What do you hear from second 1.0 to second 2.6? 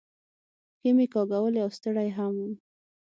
کاږولې او ستړی هم ووم.